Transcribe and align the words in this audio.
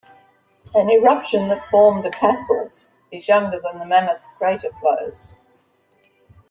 An 0.73 0.89
eruption 0.89 1.49
that 1.49 1.67
formed 1.67 2.03
The 2.03 2.09
Castles 2.09 2.89
is 3.11 3.27
younger 3.27 3.59
than 3.59 3.77
the 3.77 3.85
Mammoth 3.85 4.23
Crater 4.39 4.71
flows. 4.79 5.35